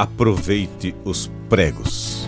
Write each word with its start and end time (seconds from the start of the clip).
Aproveite 0.00 0.94
os 1.04 1.30
pregos. 1.46 2.26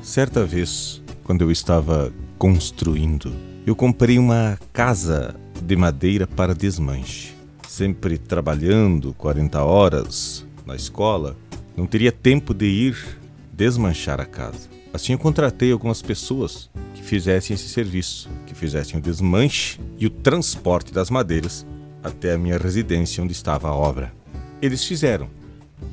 Certa 0.00 0.46
vez, 0.46 1.02
quando 1.24 1.42
eu 1.42 1.50
estava 1.50 2.12
construindo, 2.38 3.34
eu 3.66 3.74
comprei 3.74 4.20
uma 4.20 4.56
casa 4.72 5.34
de 5.60 5.74
madeira 5.74 6.24
para 6.24 6.54
desmanche. 6.54 7.34
Sempre 7.66 8.16
trabalhando 8.16 9.12
40 9.14 9.60
horas 9.64 10.46
na 10.64 10.76
escola, 10.76 11.36
não 11.76 11.88
teria 11.88 12.12
tempo 12.12 12.54
de 12.54 12.66
ir 12.66 13.18
desmanchar 13.52 14.20
a 14.20 14.26
casa. 14.26 14.68
Assim 14.94 15.12
eu 15.12 15.18
contratei 15.18 15.72
algumas 15.72 16.00
pessoas 16.00 16.70
que 16.94 17.02
fizessem 17.02 17.54
esse 17.54 17.68
serviço, 17.68 18.30
que 18.46 18.54
fizessem 18.54 19.00
o 19.00 19.02
desmanche 19.02 19.80
e 19.98 20.06
o 20.06 20.10
transporte 20.10 20.92
das 20.92 21.10
madeiras 21.10 21.66
até 22.02 22.32
a 22.32 22.38
minha 22.38 22.58
residência 22.58 23.22
onde 23.22 23.32
estava 23.32 23.68
a 23.68 23.74
obra. 23.74 24.12
Eles 24.60 24.84
fizeram, 24.84 25.28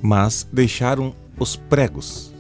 mas 0.02 0.48
deixaram 0.52 1.14
os 1.38 1.56
pregos 1.56 2.34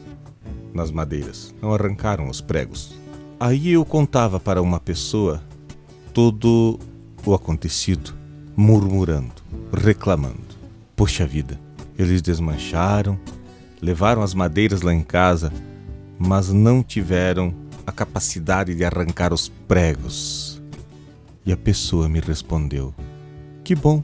nas 0.73 0.91
madeiras, 0.91 1.53
não 1.61 1.73
arrancaram 1.73 2.29
os 2.29 2.41
pregos. 2.41 2.95
Aí 3.39 3.71
eu 3.71 3.85
contava 3.85 4.39
para 4.39 4.61
uma 4.61 4.79
pessoa 4.79 5.41
todo 6.13 6.79
o 7.25 7.33
acontecido, 7.33 8.13
murmurando, 8.55 9.33
reclamando. 9.73 10.57
Poxa 10.95 11.25
vida, 11.25 11.59
eles 11.97 12.21
desmancharam, 12.21 13.19
levaram 13.81 14.21
as 14.21 14.33
madeiras 14.33 14.81
lá 14.81 14.93
em 14.93 15.03
casa, 15.03 15.51
mas 16.17 16.49
não 16.49 16.83
tiveram 16.83 17.53
a 17.87 17.91
capacidade 17.91 18.75
de 18.75 18.83
arrancar 18.83 19.33
os 19.33 19.49
pregos. 19.67 20.61
E 21.45 21.51
a 21.51 21.57
pessoa 21.57 22.09
me 22.09 22.19
respondeu: 22.19 22.93
Que 23.69 23.75
bom, 23.75 24.03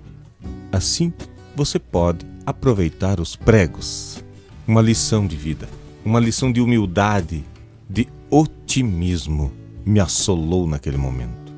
assim 0.72 1.12
você 1.56 1.80
pode 1.80 2.24
aproveitar 2.46 3.20
os 3.20 3.36
pregos. 3.36 4.24
Uma 4.68 4.80
lição 4.80 5.26
de 5.26 5.36
vida, 5.36 5.68
uma 6.06 6.20
lição 6.20 6.52
de 6.52 6.62
humildade, 6.62 7.44
de 7.90 8.08
otimismo 8.30 9.52
me 9.84 10.00
assolou 10.00 10.68
naquele 10.68 10.98
momento. 10.98 11.52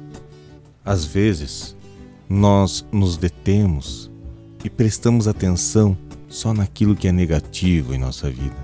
Às 0.85 1.03
vezes, 1.03 1.75
nós 2.29 2.85
nos 2.93 3.17
detemos 3.17 4.09
e 4.63 4.69
prestamos 4.69 5.27
atenção 5.27 5.97
só 6.29 6.53
naquilo 6.53 6.95
que 6.95 7.09
é 7.09 7.11
negativo 7.11 7.93
em 7.93 7.97
nossa 7.97 8.29
vida. 8.29 8.55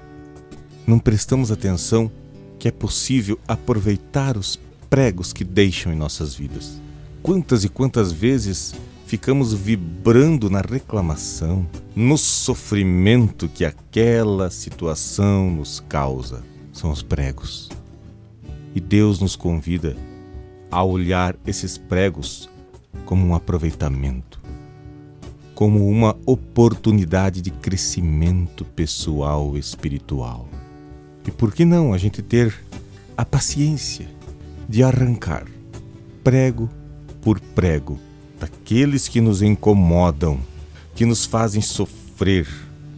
Não 0.88 1.00
prestamos 1.00 1.52
atenção 1.52 2.10
que 2.58 2.70
é 2.70 2.72
possível 2.72 3.38
aproveitar 3.46 4.38
os 4.38 4.58
pregos 4.90 5.34
que 5.34 5.44
deixam 5.44 5.92
em 5.92 5.98
nossas 5.98 6.34
vidas. 6.34 6.82
Quantas 7.22 7.66
e 7.66 7.68
quantas 7.68 8.10
vezes 8.10 8.74
ficamos 9.14 9.54
vibrando 9.54 10.50
na 10.50 10.60
reclamação, 10.60 11.68
no 11.96 12.18
sofrimento 12.18 13.48
que 13.48 13.64
aquela 13.64 14.50
situação 14.50 15.52
nos 15.52 15.80
causa. 15.82 16.44
São 16.72 16.90
os 16.90 17.04
pregos. 17.04 17.70
E 18.74 18.80
Deus 18.80 19.20
nos 19.20 19.36
convida 19.36 19.96
a 20.72 20.84
olhar 20.84 21.36
esses 21.46 21.78
pregos 21.78 22.50
como 23.06 23.28
um 23.28 23.36
aproveitamento 23.36 24.42
como 25.54 25.88
uma 25.88 26.18
oportunidade 26.26 27.40
de 27.40 27.52
crescimento 27.52 28.66
pessoal 28.66 29.56
e 29.56 29.60
espiritual. 29.60 30.48
E 31.28 31.30
por 31.30 31.54
que 31.54 31.64
não 31.64 31.94
a 31.94 32.00
gente 32.00 32.24
ter 32.24 32.52
a 33.16 33.24
paciência 33.24 34.08
de 34.68 34.82
arrancar 34.82 35.46
prego 36.24 36.68
por 37.22 37.40
prego 37.40 38.00
daqueles 38.44 39.08
que 39.08 39.22
nos 39.22 39.42
incomodam, 39.42 40.38
que 40.96 41.06
nos 41.06 41.26
fazem 41.26 41.62
sofrer, 41.62 42.46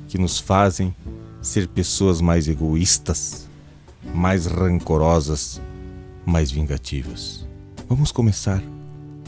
que 0.08 0.18
nos 0.18 0.40
fazem 0.40 0.96
ser 1.40 1.68
pessoas 1.68 2.20
mais 2.20 2.48
egoístas, 2.48 3.48
mais 4.12 4.48
rancorosas, 4.48 5.62
mais 6.26 6.50
vingativas. 6.50 7.46
Vamos 7.88 8.12
começar 8.12 8.60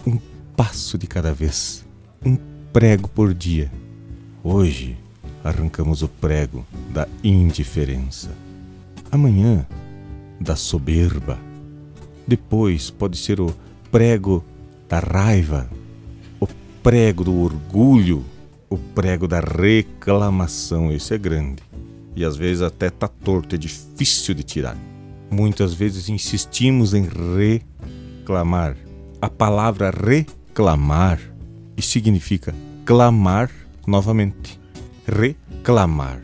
um 0.08 0.18
passo 0.56 0.98
de 0.98 1.06
cada 1.06 1.32
vez, 1.32 1.86
um 2.26 2.36
prego 2.74 3.08
por 3.08 3.32
dia. 3.32 3.72
Hoje 4.44 4.98
arrancamos 5.44 6.02
o 6.02 6.08
prego 6.08 6.66
da 6.92 7.08
indiferença. 7.24 8.32
Amanhã, 9.12 9.68
da 10.42 10.56
soberba. 10.56 11.38
Depois 12.28 12.90
pode 12.90 13.18
ser 13.18 13.40
o 13.40 13.54
prego 13.92 14.44
da 14.90 15.00
raiva, 15.00 15.70
prego 16.88 17.22
do 17.22 17.38
orgulho, 17.42 18.24
o 18.70 18.78
prego 18.78 19.28
da 19.28 19.42
reclamação. 19.42 20.90
Esse 20.90 21.16
é 21.16 21.18
grande. 21.18 21.62
E 22.16 22.24
às 22.24 22.38
vezes 22.38 22.62
até 22.62 22.90
tá 22.90 23.10
torto, 23.10 23.56
é 23.56 23.58
difícil 23.58 24.34
de 24.34 24.42
tirar. 24.42 24.78
Muitas 25.30 25.74
vezes 25.74 26.08
insistimos 26.08 26.94
em 26.94 27.06
reclamar. 28.22 28.78
A 29.22 29.30
palavra 29.30 29.92
reclamar 29.92 31.20
e 31.76 31.82
significa 31.82 32.56
clamar 32.86 33.52
novamente, 33.86 34.58
reclamar. 35.06 36.22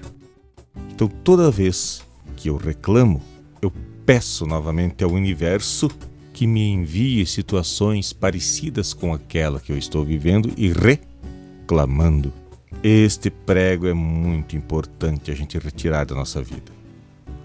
Então, 0.94 1.10
toda 1.10 1.52
vez 1.52 2.02
que 2.38 2.50
eu 2.50 2.56
reclamo, 2.56 3.22
eu 3.62 3.70
peço 4.06 4.46
novamente 4.46 5.04
ao 5.04 5.12
universo 5.12 5.90
que 6.34 6.48
me 6.48 6.68
envie 6.68 7.26
situações 7.26 8.12
parecidas 8.12 8.94
com 8.94 9.14
aquela 9.14 9.60
que 9.60 9.72
eu 9.72 9.78
estou 9.78 10.04
vivendo 10.04 10.52
e 10.58 10.74
reclamando. 10.74 12.34
Este 12.82 13.30
prego 13.30 13.88
é 13.88 13.94
muito 13.94 14.58
importante 14.58 15.32
a 15.32 15.36
gente 15.36 15.58
retirar 15.60 16.06
da 16.06 16.16
nossa 16.16 16.42
vida. 16.42 16.72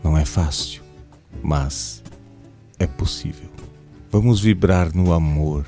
Não 0.03 0.17
é 0.17 0.25
fácil, 0.25 0.83
mas 1.43 2.03
é 2.79 2.87
possível. 2.87 3.49
Vamos 4.11 4.41
vibrar 4.41 4.95
no 4.97 5.13
amor, 5.13 5.67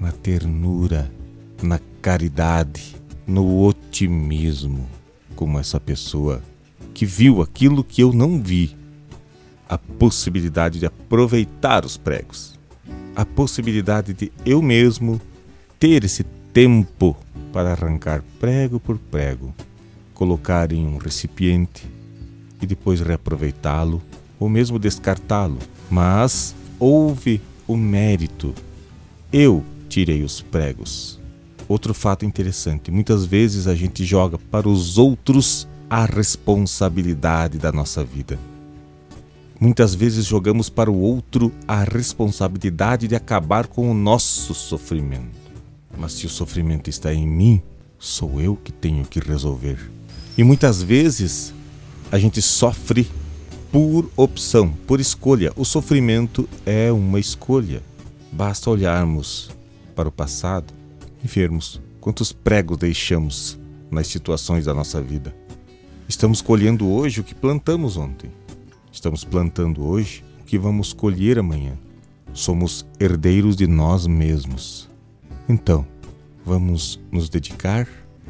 na 0.00 0.10
ternura, 0.10 1.12
na 1.62 1.78
caridade, 2.00 2.96
no 3.26 3.64
otimismo, 3.64 4.88
como 5.36 5.58
essa 5.58 5.78
pessoa 5.78 6.42
que 6.94 7.04
viu 7.04 7.42
aquilo 7.42 7.84
que 7.84 8.02
eu 8.02 8.12
não 8.12 8.42
vi, 8.42 8.76
a 9.70 9.78
possibilidade 9.78 10.80
de 10.80 10.86
aproveitar 10.86 11.84
os 11.84 11.96
pregos, 11.96 12.58
a 13.14 13.24
possibilidade 13.24 14.12
de 14.12 14.32
eu 14.44 14.60
mesmo 14.60 15.20
ter 15.78 16.04
esse 16.04 16.24
tempo 16.52 17.16
para 17.52 17.70
arrancar 17.70 18.24
prego 18.40 18.80
por 18.80 18.98
prego, 18.98 19.54
colocar 20.12 20.72
em 20.72 20.84
um 20.84 20.96
recipiente 20.96 21.88
e 22.60 22.66
depois 22.66 23.00
reaproveitá-lo 23.00 24.02
ou 24.38 24.48
mesmo 24.48 24.78
descartá-lo. 24.78 25.58
Mas 25.90 26.54
houve 26.78 27.40
o 27.66 27.76
mérito. 27.76 28.52
Eu 29.32 29.64
tirei 29.88 30.24
os 30.24 30.40
pregos 30.40 31.20
Outro 31.70 31.94
fato 31.94 32.24
interessante: 32.24 32.90
muitas 32.90 33.24
vezes 33.24 33.68
a 33.68 33.76
gente 33.76 34.04
joga 34.04 34.36
para 34.36 34.68
os 34.68 34.98
outros 34.98 35.68
a 35.88 36.04
responsabilidade 36.04 37.58
da 37.58 37.70
nossa 37.70 38.02
vida. 38.02 38.36
Muitas 39.60 39.94
vezes 39.94 40.24
jogamos 40.24 40.70
para 40.70 40.90
o 40.90 40.98
outro 40.98 41.52
a 41.68 41.84
responsabilidade 41.84 43.06
de 43.06 43.14
acabar 43.14 43.66
com 43.66 43.90
o 43.90 43.94
nosso 43.94 44.54
sofrimento. 44.54 45.38
Mas 45.98 46.14
se 46.14 46.24
o 46.24 46.30
sofrimento 46.30 46.88
está 46.88 47.12
em 47.12 47.28
mim, 47.28 47.60
sou 47.98 48.40
eu 48.40 48.56
que 48.56 48.72
tenho 48.72 49.04
que 49.04 49.20
resolver. 49.20 49.78
E 50.38 50.42
muitas 50.42 50.82
vezes 50.82 51.52
a 52.10 52.18
gente 52.18 52.40
sofre 52.40 53.06
por 53.70 54.10
opção, 54.16 54.72
por 54.86 54.98
escolha. 54.98 55.52
O 55.54 55.66
sofrimento 55.66 56.48
é 56.64 56.90
uma 56.90 57.20
escolha. 57.20 57.82
Basta 58.32 58.70
olharmos 58.70 59.50
para 59.94 60.08
o 60.08 60.12
passado 60.12 60.72
enfermos, 61.22 61.82
quantos 62.00 62.32
pregos 62.32 62.78
deixamos 62.78 63.58
nas 63.90 64.06
situações 64.06 64.64
da 64.64 64.72
nossa 64.72 65.02
vida. 65.02 65.36
Estamos 66.08 66.40
colhendo 66.40 66.88
hoje 66.88 67.20
o 67.20 67.24
que 67.24 67.34
plantamos 67.34 67.98
ontem. 67.98 68.30
Estamos 68.92 69.24
plantando 69.24 69.86
hoje 69.86 70.24
o 70.40 70.44
que 70.44 70.58
vamos 70.58 70.92
colher 70.92 71.38
amanhã. 71.38 71.78
Somos 72.32 72.84
herdeiros 72.98 73.54
de 73.56 73.66
nós 73.66 74.06
mesmos. 74.06 74.88
Então, 75.48 75.86
vamos 76.44 77.00
nos 77.10 77.28
dedicar 77.28 77.86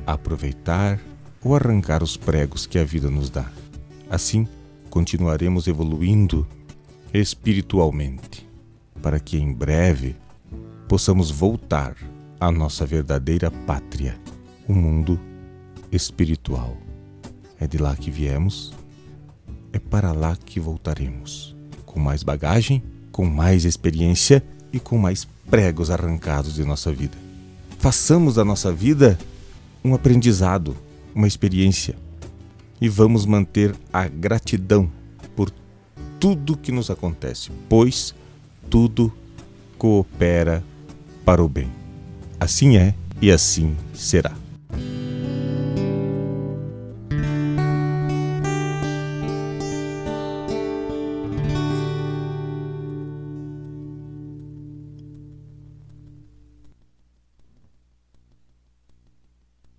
a 0.07 0.13
aproveitar 0.13 1.01
ou 1.43 1.57
arrancar 1.57 2.03
os 2.03 2.17
pregos 2.17 2.67
que 2.67 2.79
a 2.79 2.85
vida 2.85 3.11
nos 3.11 3.31
dá. 3.31 3.51
Assim, 4.09 4.47
continuaremos 4.91 5.67
evoluindo 5.67 6.47
espiritualmente, 7.13 8.47
para 9.03 9.19
que 9.19 9.39
em 9.39 9.53
breve 9.53 10.15
possamos 10.89 11.31
voltar 11.31 11.97
a 12.39 12.53
nossa 12.53 12.85
verdadeira 12.85 13.51
pátria, 13.51 14.21
o 14.69 14.75
mundo 14.75 15.19
espiritual. 15.91 16.77
É 17.59 17.67
de 17.67 17.79
lá 17.79 17.97
que 17.97 18.11
viemos, 18.11 18.73
é 19.73 19.79
para 19.79 20.13
lá 20.13 20.37
que 20.37 20.61
voltaremos, 20.61 21.57
com 21.85 22.01
mais 22.01 22.23
bagagem, 22.23 22.83
com 23.13 23.25
mais 23.25 23.65
experiência 23.65 24.43
e 24.73 24.79
com 24.79 24.99
mais 24.99 25.27
pregos 25.51 25.91
arrancados 25.91 26.55
de 26.55 26.65
nossa 26.65 26.93
vida. 26.93 27.17
façamos 27.79 28.35
da 28.35 28.45
nossa 28.45 28.73
vida 28.73 29.19
um 29.83 29.95
aprendizado, 29.95 30.77
uma 31.15 31.27
experiência 31.27 31.97
e 32.81 32.89
vamos 32.89 33.27
manter 33.27 33.75
a 33.93 34.07
gratidão 34.07 34.91
por 35.35 35.51
tudo 36.19 36.57
que 36.57 36.71
nos 36.71 36.91
acontece, 36.91 37.51
pois 37.69 38.15
tudo 38.69 39.13
coopera 39.79 40.63
para 41.25 41.43
o 41.43 41.49
bem. 41.49 41.71
Assim 42.39 42.77
é 42.77 42.95
e 43.21 43.31
assim 43.31 43.77
será. 43.95 44.35